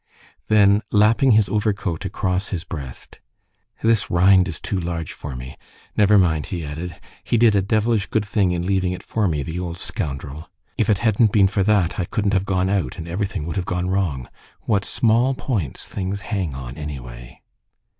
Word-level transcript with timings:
Then 0.47 0.81
lapping 0.89 1.33
his 1.33 1.47
overcoat 1.47 2.05
across 2.05 2.47
his 2.47 2.63
breast:— 2.63 3.19
"This 3.83 4.09
rind 4.09 4.47
is 4.47 4.59
too 4.59 4.79
large 4.79 5.11
for 5.13 5.35
me. 5.35 5.55
Never 5.95 6.17
mind," 6.17 6.47
he 6.47 6.65
added, 6.65 6.99
"he 7.23 7.37
did 7.37 7.55
a 7.55 7.61
devilish 7.61 8.07
good 8.07 8.25
thing 8.25 8.49
in 8.49 8.65
leaving 8.65 8.93
it 8.93 9.03
for 9.03 9.27
me, 9.27 9.43
the 9.43 9.59
old 9.59 9.77
scoundrel! 9.77 10.49
If 10.75 10.89
it 10.89 10.97
hadn't 10.97 11.31
been 11.31 11.47
for 11.47 11.61
that, 11.61 11.99
I 11.99 12.05
couldn't 12.05 12.33
have 12.33 12.45
gone 12.45 12.67
out, 12.67 12.97
and 12.97 13.07
everything 13.07 13.45
would 13.45 13.57
have 13.57 13.65
gone 13.65 13.91
wrong! 13.91 14.27
What 14.61 14.85
small 14.85 15.35
points 15.35 15.87
things 15.87 16.21
hang 16.21 16.55
on, 16.55 16.77
anyway!" 16.77 17.43